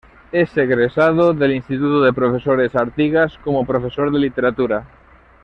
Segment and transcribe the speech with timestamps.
[0.31, 4.83] Es egresado del Instituto de Profesores Artigas como profesor de literatura.